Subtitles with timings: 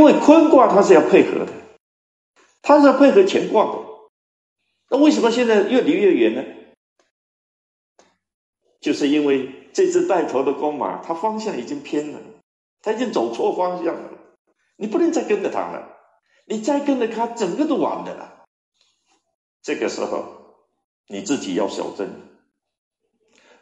[0.00, 1.52] 因为坤卦它是要配合的，
[2.62, 3.78] 它是要配合乾卦的。
[4.88, 6.42] 那为什么现在越离越远呢？
[8.80, 12.20] 就是因为这只带头的公马，它方向已经偏了，
[12.80, 14.12] 它已经走错方向了。
[14.76, 15.98] 你不能再跟着它了，
[16.46, 18.46] 你再跟着它，整个都完的了。
[19.60, 20.64] 这个时候，
[21.08, 22.08] 你自己要守正。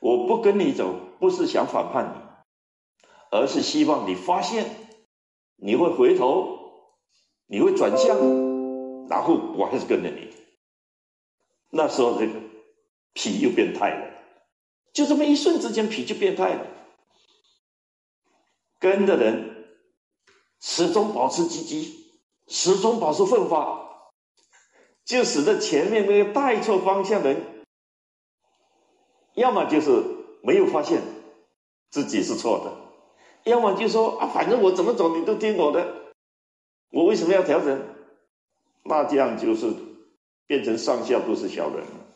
[0.00, 4.66] 我不跟你走，不是想反叛你，而是希望你发现，
[5.56, 6.58] 你会回头，
[7.46, 8.16] 你会转向，
[9.08, 10.32] 然后我还是跟着你。
[11.70, 12.32] 那时候，这个
[13.12, 14.12] 脾又变态了。
[14.92, 16.66] 就这么一瞬之间，脾就变态了。
[18.78, 19.66] 跟的人
[20.60, 22.10] 始终保持积极，
[22.46, 24.12] 始终保持奋发，
[25.04, 27.64] 就使得前面那个带错方向的人，
[29.34, 29.90] 要么就是
[30.42, 31.02] 没有发现
[31.90, 32.85] 自己是错的，
[33.46, 36.12] 要么就说啊，反正我怎么走你都听我的，
[36.90, 37.80] 我为什么要调整？
[38.82, 39.72] 那这样就是
[40.46, 42.06] 变成上下都是小人了，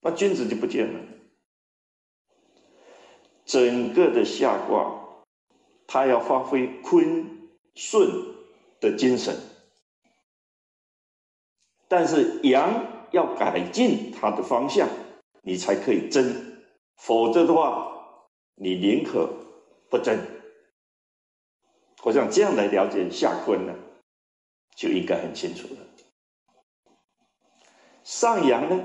[0.00, 1.00] 那君子就不见了。
[3.44, 5.24] 整个的下卦，
[5.88, 8.08] 它要发挥坤顺
[8.80, 9.36] 的精神，
[11.88, 14.88] 但是阳要改进它的方向，
[15.42, 16.56] 你才可以争，
[16.96, 17.90] 否则的话，
[18.54, 19.28] 你宁可
[19.90, 20.18] 不争。
[22.02, 23.74] 我想这样来了解夏坤呢，
[24.76, 25.80] 就应该很清楚了。
[28.04, 28.80] 上阳呢，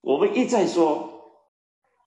[0.00, 1.12] 我们一再说。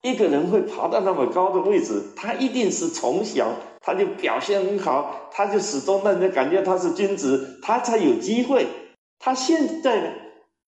[0.02, 8.66] 一个人会爬到那么高的位置，他一定是从小他就表现很好，他就始终让人感觉他是君子，他才有机会。
[9.20, 10.14] 他现在呢，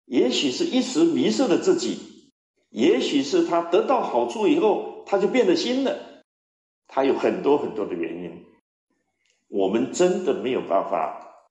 [0.06, 2.32] 也许是一时迷失了自己，
[2.70, 6.11] 也许是他得到好处以后，他就变了心了。
[6.94, 8.44] 他有很多很多的原因，
[9.48, 11.46] 我们真的没有办法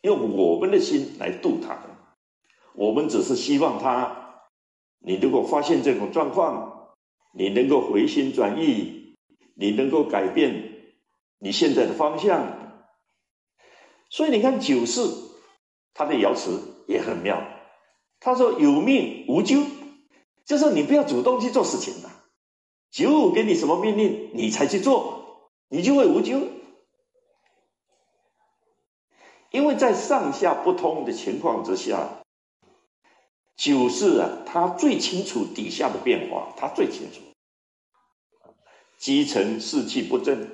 [0.00, 1.78] 用我们的心来度他，
[2.74, 4.40] 我们只是希望他。
[4.98, 6.96] 你如果发现这种状况，
[7.32, 9.14] 你能够回心转意，
[9.54, 10.94] 你能够改变
[11.38, 12.74] 你现在的方向。
[14.10, 15.38] 所以你看九四，
[15.94, 17.40] 他的爻辞也很妙。
[18.18, 19.64] 他说：“有命无咎，
[20.44, 22.21] 就是你不要主动去做事情了。
[22.92, 26.46] 九五给你什么命令，你才去做，你就会无咎。
[29.50, 32.18] 因为在上下不通的情况之下。”
[33.56, 37.20] 九四啊，他最清楚底下的变化，他最清楚。
[38.98, 40.50] 基层士气不振，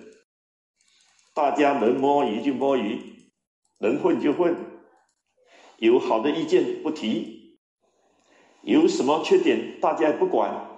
[1.32, 3.30] 大家能摸鱼就摸鱼，
[3.78, 4.54] 能混就混，
[5.78, 7.58] 有好的意见不提，
[8.62, 10.77] 有什么缺点大家也不管，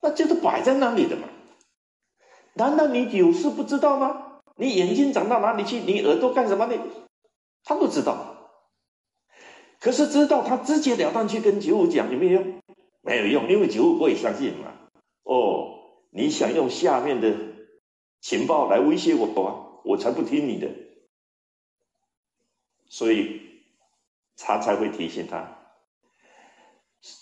[0.00, 1.28] 那这都摆在那里的嘛。
[2.54, 4.40] 难道你九四不知道吗？
[4.56, 5.78] 你眼睛长到哪里去？
[5.78, 6.76] 你耳朵干什么呢？
[7.64, 8.34] 他都知道。
[9.80, 12.62] 可是知道他直截了当去跟九五讲有没有用？
[13.00, 14.72] 没有用，因为九五不会相信嘛。
[15.22, 15.78] 哦，
[16.10, 17.36] 你想用下面的
[18.20, 20.68] 情报来威胁我，我才不听你的。
[22.88, 23.40] 所以
[24.36, 25.58] 他才会提醒他，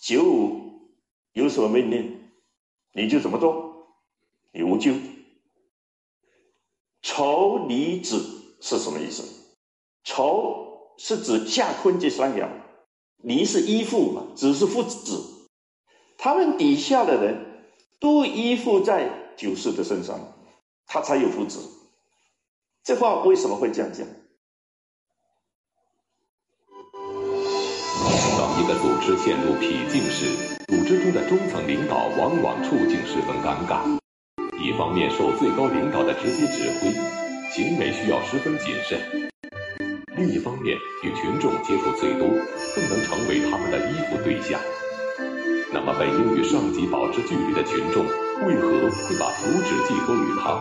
[0.00, 0.92] 九五
[1.32, 2.15] 有什么命令，
[2.92, 3.88] 你就怎么做，
[4.52, 4.94] 你无咎。
[7.02, 9.22] 仇离子是什么意思？
[10.04, 10.64] 仇。
[10.98, 12.48] 是指下坤这三爻，
[13.18, 15.46] 离是依附嘛，子是父子，
[16.16, 17.66] 他们底下的人
[18.00, 20.18] 都依附在九四的身上，
[20.86, 21.60] 他才有父子。
[22.82, 24.06] 这话为什么会这样讲？
[28.38, 33.78] 当一个组织陷入僻静时，组织中的中层领导往往处境十分尴尬。
[34.58, 36.90] 一方面受最高领导的直接指挥，
[37.52, 38.98] 行为需要十分谨慎。
[40.16, 44.58] 另一方面，与群众接触最多，更能成为他们的依附对象。
[45.72, 48.04] 那么，本应与上级保持距离的群众，
[48.48, 50.58] 为何会把福祉寄托于他？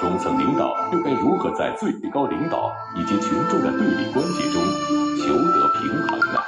[0.00, 4.62] 中层领导又该如何在最高领导以及群众的对立关系中
[5.20, 6.40] 求得平衡呢？